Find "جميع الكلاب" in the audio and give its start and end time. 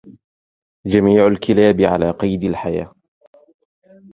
0.85-1.81